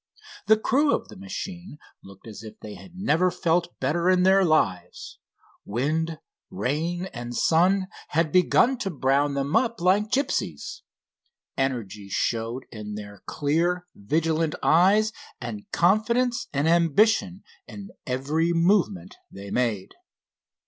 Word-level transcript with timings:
The 0.47 0.57
crew 0.57 0.95
of 0.95 1.09
the 1.09 1.15
machine 1.15 1.77
looked 2.03 2.25
as 2.25 2.41
if 2.41 2.59
they 2.59 2.73
had 2.73 2.95
never 2.95 3.29
felt 3.29 3.79
better 3.79 4.09
in 4.09 4.23
their 4.23 4.43
lives. 4.43 5.19
Wind, 5.63 6.17
rain 6.49 7.05
and 7.13 7.35
sun 7.35 7.87
had 8.07 8.31
begun 8.31 8.79
to 8.79 8.89
brown 8.89 9.35
them 9.35 9.55
up 9.55 9.79
like 9.79 10.09
gipsies. 10.09 10.81
Energy 11.55 12.09
showed 12.09 12.65
in 12.71 12.95
their 12.95 13.21
clear, 13.27 13.85
vigilant 13.93 14.55
eyes, 14.63 15.11
and 15.39 15.69
confidence 15.71 16.47
and 16.51 16.67
ambition 16.67 17.43
in 17.67 17.91
every 18.07 18.53
movement 18.53 19.17
they 19.29 19.51
made. 19.51 19.93